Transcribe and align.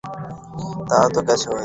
তা 0.89 0.99
তো 1.13 1.19
গেছই। 1.27 1.51